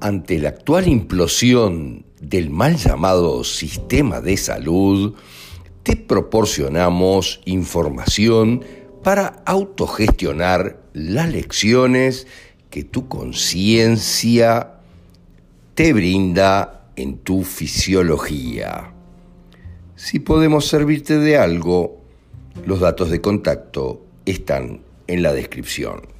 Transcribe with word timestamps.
ante 0.00 0.38
la 0.38 0.50
actual 0.50 0.88
implosión 0.88 2.04
del 2.20 2.50
mal 2.50 2.76
llamado 2.76 3.44
sistema 3.44 4.20
de 4.20 4.36
salud, 4.36 5.14
te 5.82 5.96
proporcionamos 5.96 7.40
información 7.44 8.64
para 9.02 9.42
autogestionar 9.46 10.80
las 10.92 11.30
lecciones 11.30 12.26
que 12.70 12.84
tu 12.84 13.08
conciencia 13.08 14.74
te 15.74 15.92
brinda 15.92 16.90
en 16.96 17.18
tu 17.18 17.44
fisiología. 17.44 18.92
Si 19.96 20.18
podemos 20.18 20.66
servirte 20.66 21.18
de 21.18 21.38
algo, 21.38 22.00
los 22.66 22.80
datos 22.80 23.10
de 23.10 23.20
contacto 23.20 24.04
están 24.26 24.82
en 25.06 25.22
la 25.22 25.32
descripción. 25.32 26.17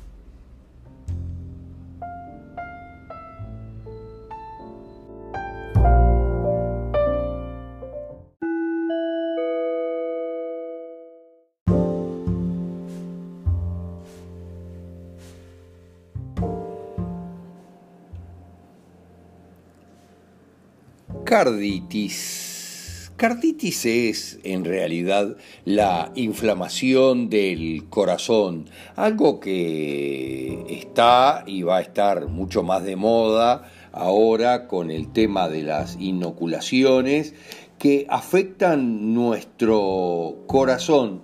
Carditis. 21.24 23.12
Carditis 23.16 23.84
es 23.84 24.38
en 24.44 24.64
realidad 24.64 25.36
la 25.64 26.12
inflamación 26.14 27.28
del 27.28 27.86
corazón, 27.88 28.70
algo 28.96 29.40
que 29.40 30.64
está 30.68 31.44
y 31.46 31.62
va 31.62 31.78
a 31.78 31.80
estar 31.80 32.28
mucho 32.28 32.62
más 32.62 32.84
de 32.84 32.96
moda 32.96 33.70
ahora 33.92 34.66
con 34.66 34.90
el 34.90 35.12
tema 35.12 35.48
de 35.48 35.62
las 35.62 35.96
inoculaciones 36.00 37.34
que 37.78 38.06
afectan 38.08 39.14
nuestro 39.14 40.44
corazón. 40.46 41.22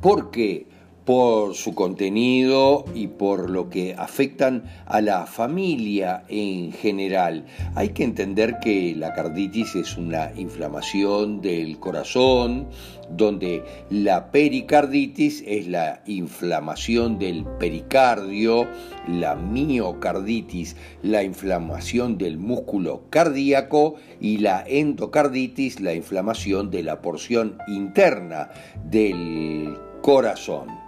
porque 0.00 0.66
por 1.04 1.54
su 1.54 1.74
contenido 1.74 2.84
y 2.94 3.08
por 3.08 3.50
lo 3.50 3.68
que 3.68 3.94
afectan 3.96 4.64
a 4.86 5.00
la 5.00 5.26
familia 5.26 6.24
en 6.28 6.72
general. 6.72 7.44
Hay 7.74 7.90
que 7.90 8.04
entender 8.04 8.58
que 8.60 8.94
la 8.96 9.12
carditis 9.12 9.74
es 9.74 9.96
una 9.98 10.32
inflamación 10.34 11.42
del 11.42 11.78
corazón, 11.78 12.68
donde 13.10 13.62
la 13.90 14.30
pericarditis 14.30 15.44
es 15.46 15.68
la 15.68 16.02
inflamación 16.06 17.18
del 17.18 17.44
pericardio, 17.58 18.66
la 19.06 19.34
miocarditis, 19.34 20.76
la 21.02 21.22
inflamación 21.22 22.16
del 22.16 22.38
músculo 22.38 23.02
cardíaco 23.10 23.96
y 24.20 24.38
la 24.38 24.64
endocarditis, 24.66 25.80
la 25.80 25.92
inflamación 25.92 26.70
de 26.70 26.82
la 26.82 27.02
porción 27.02 27.58
interna 27.68 28.50
del 28.84 29.76
corazón. 30.00 30.83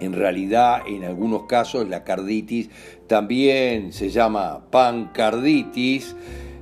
En 0.00 0.12
realidad, 0.12 0.82
en 0.86 1.04
algunos 1.04 1.44
casos, 1.44 1.88
la 1.88 2.04
carditis 2.04 2.70
también 3.06 3.92
se 3.92 4.10
llama 4.10 4.62
pancarditis, 4.70 6.14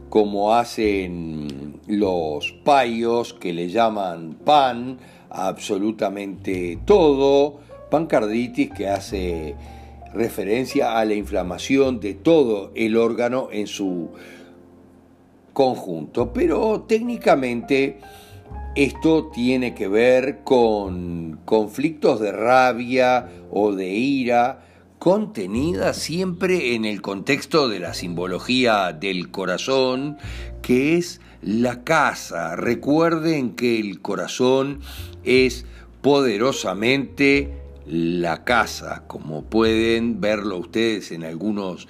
como 0.09 0.55
hacen 0.55 1.81
los 1.87 2.53
payos 2.65 3.35
que 3.35 3.53
le 3.53 3.69
llaman 3.69 4.35
pan 4.45 4.99
absolutamente 5.31 6.79
todo, 6.85 7.59
pancarditis 7.91 8.71
que 8.71 8.89
hace 8.89 9.57
referencia 10.15 10.97
a 10.99 11.05
la 11.05 11.15
inflamación 11.15 11.99
de 11.99 12.15
todo 12.15 12.71
el 12.77 12.97
órgano 12.97 13.49
en 13.51 13.67
su 13.67 14.11
conjunto, 15.53 16.33
pero 16.33 16.83
técnicamente 16.83 17.99
esto 18.77 19.31
tiene 19.33 19.75
que 19.75 19.87
ver 19.87 20.41
con 20.43 21.39
conflictos 21.45 22.19
de 22.21 22.33
rabia 22.33 23.29
o 23.51 23.73
de 23.73 23.89
ira 23.95 24.65
contenida 24.99 25.95
siempre 25.95 26.75
en 26.75 26.85
el 26.85 27.01
contexto 27.01 27.69
de 27.69 27.79
la 27.79 27.95
simbología 27.95 28.93
del 28.93 29.31
corazón, 29.31 30.19
que 30.61 30.97
es 30.97 31.21
la 31.41 31.85
casa. 31.85 32.57
Recuerden 32.57 33.55
que 33.55 33.79
el 33.79 34.01
corazón 34.01 34.81
es 35.23 35.67
poderosamente 36.01 37.53
la 37.87 38.45
casa, 38.45 39.05
como 39.07 39.45
pueden 39.45 40.21
verlo 40.21 40.59
ustedes 40.59 41.13
en 41.13 41.23
algunos 41.23 41.87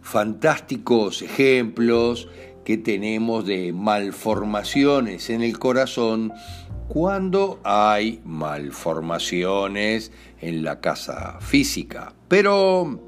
fantásticos 0.00 1.22
ejemplos 1.22 2.28
que 2.64 2.78
tenemos 2.78 3.46
de 3.46 3.72
malformaciones 3.72 5.30
en 5.30 5.42
el 5.42 5.58
corazón 5.58 6.32
cuando 6.88 7.60
hay 7.64 8.20
malformaciones 8.24 10.12
en 10.40 10.64
la 10.64 10.80
casa 10.80 11.38
física. 11.40 12.14
Pero 12.28 13.00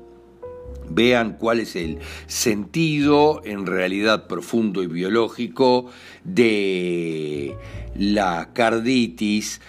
vean 0.88 1.36
cuál 1.38 1.60
es 1.60 1.76
el 1.76 1.98
sentido 2.26 3.42
en 3.44 3.66
realidad 3.66 4.26
profundo 4.26 4.82
y 4.82 4.86
biológico 4.86 5.86
de 6.24 7.56
la 7.94 8.50
carditis 8.52 9.60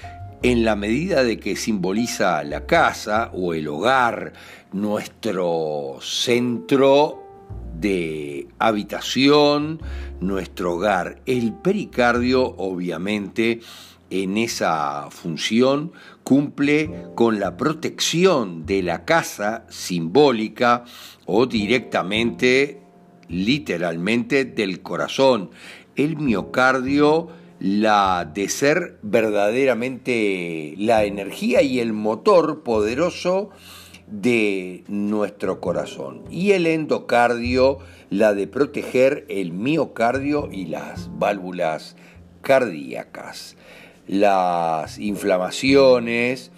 en 0.44 0.64
la 0.64 0.76
medida 0.76 1.24
de 1.24 1.40
que 1.40 1.56
simboliza 1.56 2.44
la 2.44 2.66
casa 2.66 3.31
o 3.34 3.53
el 3.53 3.68
hogar, 3.68 4.34
nuestro 4.72 5.97
centro 6.02 7.27
de 7.80 8.48
habitación, 8.60 9.82
nuestro 10.20 10.74
hogar. 10.76 11.22
El 11.26 11.54
pericardio, 11.54 12.56
obviamente, 12.58 13.62
en 14.10 14.38
esa 14.38 15.10
función 15.12 15.92
cumple 16.24 17.06
con 17.16 17.40
la 17.40 17.58
protección 17.58 18.66
de 18.66 18.84
la 18.84 19.06
casa 19.06 19.66
simbólica 19.70 20.86
o 21.26 21.46
directamente, 21.46 22.82
literalmente, 23.28 24.46
del 24.46 24.82
corazón. 24.82 25.52
El 25.96 26.18
miocardio, 26.18 27.30
la 27.59 28.30
de 28.32 28.50
ser 28.50 29.00
verdaderamente 29.02 30.76
la 30.78 31.06
energía 31.06 31.62
y 31.62 31.80
el 31.80 31.92
motor 31.92 32.62
poderoso 32.64 33.50
de 34.07 34.84
nuestro 34.88 35.59
corazón. 35.59 36.23
Y 36.31 36.51
el 36.51 36.66
endocardio, 36.66 37.79
la 38.09 38.34
de 38.34 38.47
proteger 38.47 39.25
el 39.29 39.51
miocardio 39.51 40.50
y 40.51 40.66
las 40.66 41.09
válvulas 41.18 41.95
cardíacas. 42.41 43.56
Las 44.07 45.00
inflamaciones 45.00 46.51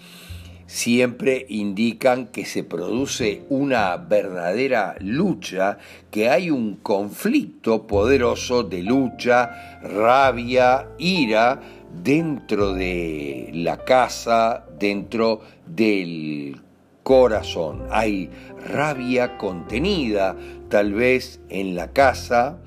siempre 0.67 1.47
indican 1.49 2.27
que 2.27 2.45
se 2.45 2.63
produce 2.63 3.41
una 3.49 3.97
verdadera 3.97 4.95
lucha, 4.99 5.79
que 6.11 6.29
hay 6.29 6.51
un 6.51 6.75
conflicto 6.75 7.88
poderoso 7.88 8.61
de 8.61 8.83
lucha, 8.83 9.79
rabia, 9.81 10.89
ira 10.99 11.59
dentro 12.03 12.73
de 12.73 13.49
la 13.51 13.83
casa, 13.83 14.63
dentro 14.77 15.41
del 15.65 16.61
corazón. 17.09 17.87
Hay 17.89 18.29
rabia 18.67 19.39
contenida 19.39 20.35
tal 20.69 20.93
vez 20.93 21.41
en 21.49 21.73
la 21.73 21.91
casa 21.91 22.59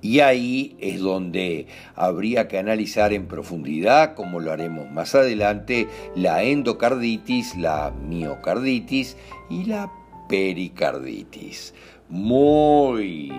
y 0.00 0.18
ahí 0.18 0.76
es 0.80 0.98
donde 0.98 1.68
habría 1.94 2.48
que 2.48 2.58
analizar 2.58 3.12
en 3.12 3.28
profundidad, 3.28 4.16
como 4.16 4.40
lo 4.40 4.50
haremos 4.50 4.90
más 4.90 5.14
adelante, 5.14 5.86
la 6.16 6.42
endocarditis, 6.42 7.56
la 7.56 7.92
miocarditis 7.92 9.16
y 9.48 9.66
la 9.66 9.88
pericarditis. 10.28 11.74
Muy 12.08 13.32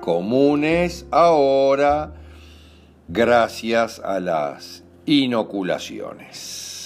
comunes 0.00 1.06
ahora 1.12 2.14
gracias 3.06 4.00
a 4.00 4.18
las 4.18 4.82
inoculaciones. 5.06 6.79